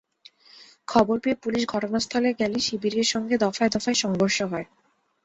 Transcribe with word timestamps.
খবর 0.87 1.15
পেয়ে 1.19 1.41
পুলিশ 1.43 1.63
ঘটনাস্থলে 1.67 2.29
গেলে 2.39 2.57
শিবিরের 2.59 3.07
সঙ্গে 3.13 3.35
দফায় 3.37 3.71
দফায় 3.71 3.97
সংঘর্ষ 4.03 4.37
হয়। 4.51 4.67